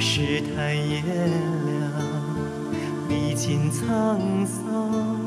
[0.00, 1.04] 世态炎
[1.66, 1.92] 凉
[3.08, 5.18] 历尽沧桑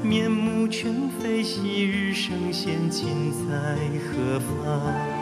[0.00, 5.15] 面目全非昔日圣贤今在何方？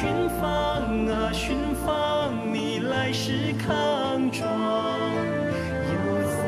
[0.00, 4.40] 寻芳啊，寻芳，你来时康庄。
[5.90, 6.38] 游子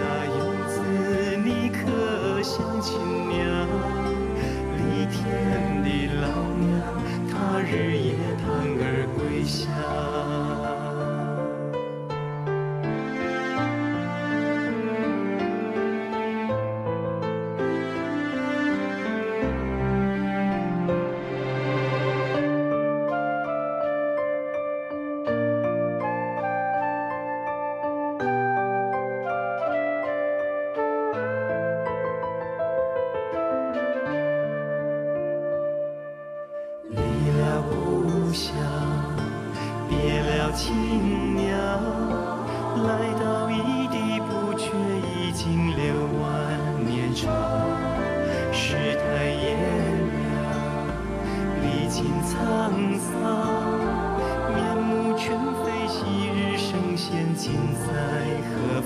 [0.00, 0.80] 啊，游子，
[1.44, 2.96] 你可想亲
[3.28, 3.68] 娘？
[4.78, 5.20] 离天
[5.84, 5.86] 的
[6.22, 6.72] 老娘，
[7.28, 8.48] 她日夜盼
[8.80, 9.68] 儿归乡。
[40.54, 41.42] 青鸟
[42.84, 42.88] 来
[43.20, 44.70] 到异地，不觉
[45.02, 45.82] 已经六
[46.22, 46.24] 万
[46.86, 47.26] 年长。
[48.52, 49.58] 世态炎
[50.14, 50.32] 凉，
[51.60, 52.30] 历尽沧
[53.00, 53.10] 桑，
[54.54, 57.90] 面目全非，昔日圣贤今在
[58.46, 58.80] 何？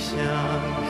[0.00, 0.89] 想。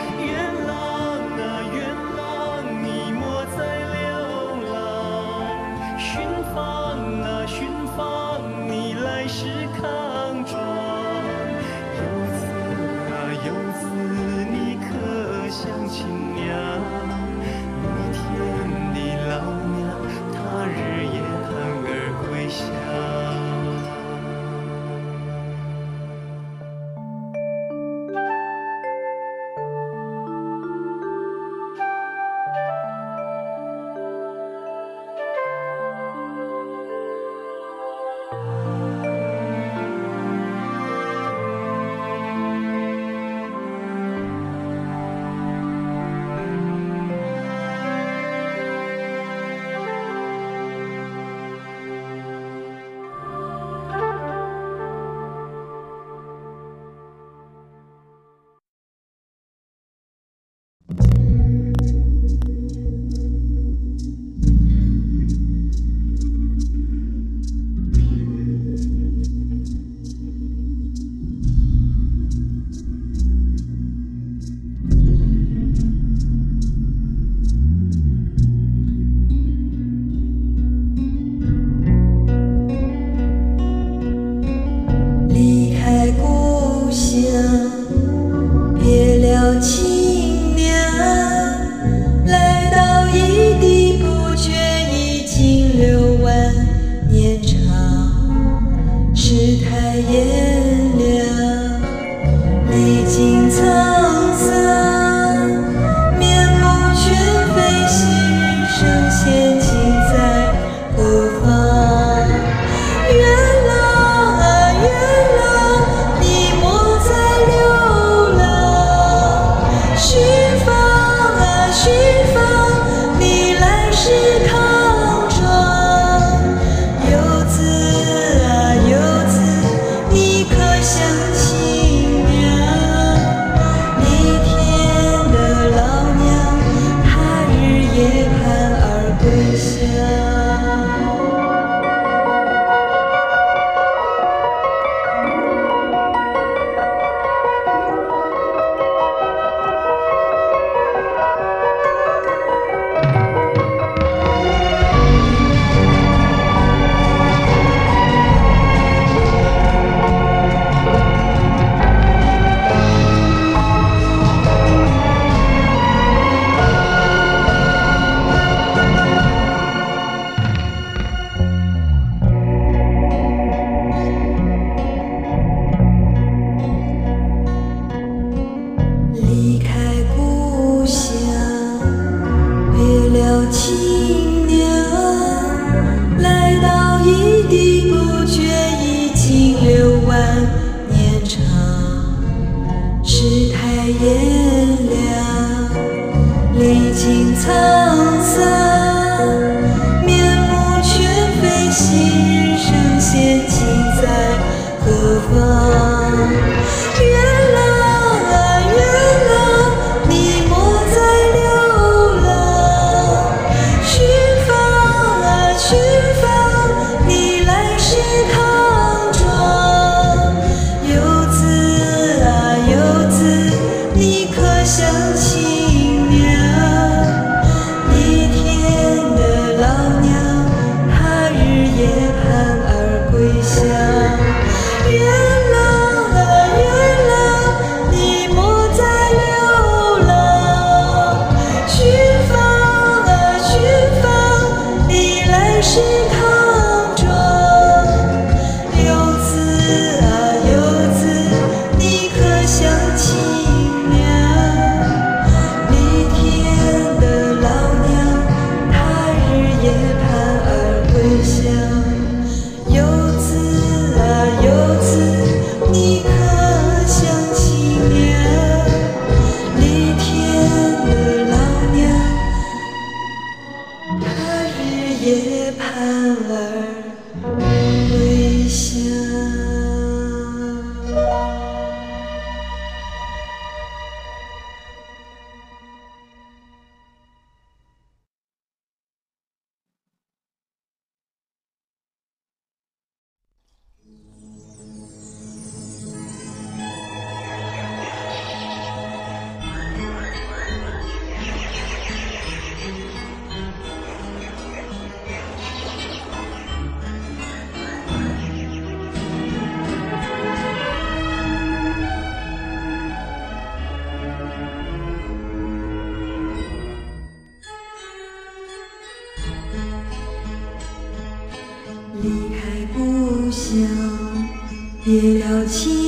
[324.91, 325.80] 别了情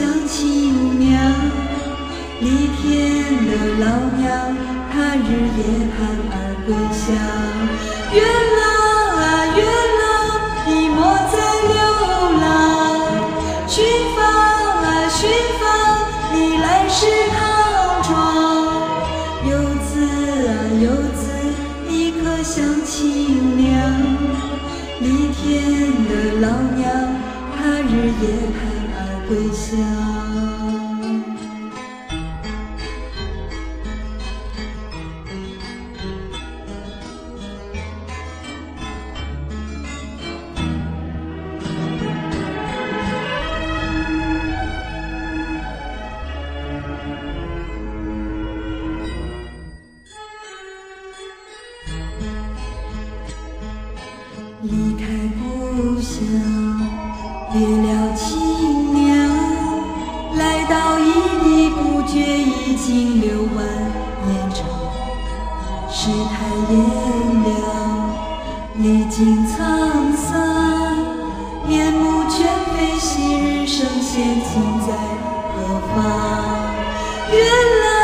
[0.00, 1.12] 想亲娘？
[2.40, 2.80] 离天
[3.44, 3.52] 的
[3.84, 3.84] 老
[4.16, 4.26] 娘，
[4.90, 5.28] 她日
[5.58, 5.60] 夜
[5.92, 5.98] 盼
[6.32, 7.04] 儿归乡。
[8.10, 8.18] 月
[8.56, 8.62] 老
[9.20, 9.22] 啊
[9.58, 9.60] 月
[10.00, 10.02] 老，
[10.66, 10.98] 你莫
[11.30, 11.36] 再
[11.68, 11.76] 流
[12.40, 12.42] 浪。
[13.68, 13.76] 寻
[14.16, 15.20] 访啊寻
[15.60, 15.62] 访，
[16.32, 17.04] 你来时
[17.36, 17.38] 康
[18.08, 18.08] 庄。
[19.50, 19.52] 游
[19.84, 19.92] 子
[20.48, 21.28] 啊游子，
[21.86, 22.96] 你可想亲
[23.58, 23.68] 娘？
[25.00, 26.80] 离天的老娘。
[27.62, 27.92] 他日
[28.22, 28.24] 夜
[28.56, 28.69] 盼
[29.30, 29.78] 归乡。
[54.62, 55.06] 离开
[55.40, 57.00] 故乡。
[57.52, 58.39] 别了亲
[62.70, 63.66] 已经六万
[64.26, 64.64] 年长。
[65.90, 66.72] 世态炎
[67.42, 67.52] 凉，
[68.76, 70.38] 历经沧桑，
[71.66, 74.94] 面目全非，昔日圣贤今在
[75.50, 75.98] 何方？
[77.32, 77.42] 原
[77.82, 77.99] 来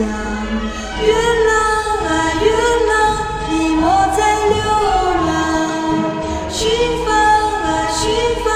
[0.00, 1.50] 月朗
[2.06, 2.08] 啊
[2.40, 2.46] 月
[2.88, 2.90] 朗，
[3.50, 3.82] 你莫
[4.16, 4.56] 再流
[5.26, 5.28] 浪。
[6.48, 6.58] 寻
[7.04, 8.00] 访啊寻
[8.44, 8.46] 访，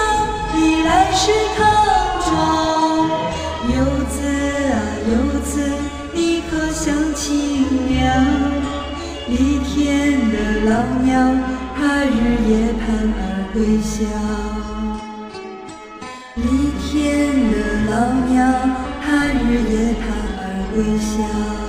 [0.55, 1.61] 你来时康
[2.25, 2.31] 庄。
[3.67, 3.75] 游
[4.09, 4.15] 子
[4.71, 4.73] 啊
[5.11, 5.53] 游子，
[6.15, 8.01] 你可想亲娘？
[9.27, 10.37] 离天的
[10.71, 10.73] 老
[11.03, 11.11] 娘，
[11.77, 12.87] 她日夜盼
[13.19, 13.21] 儿
[13.53, 13.99] 归乡。
[16.37, 16.91] 离天
[17.51, 17.53] 的
[17.91, 17.93] 老
[18.31, 18.41] 娘，
[19.05, 20.22] 她日夜盼。
[20.75, 21.62] 微笑。